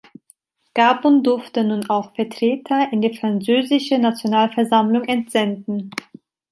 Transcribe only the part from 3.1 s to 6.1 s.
französische Nationalversammlung entsenden.